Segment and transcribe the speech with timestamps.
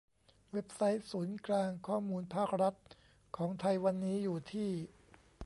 [0.53, 2.75] เว็บไซต์ศูนย์กลางข้อมูลภาครัฐ
[3.37, 4.69] ของไทยวันนี้อยู่ที่